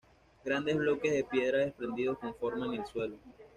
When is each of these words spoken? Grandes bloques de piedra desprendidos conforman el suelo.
Grandes 0.43 0.75
bloques 0.77 1.13
de 1.13 1.23
piedra 1.23 1.59
desprendidos 1.59 2.17
conforman 2.17 2.73
el 2.73 2.83
suelo. 2.87 3.19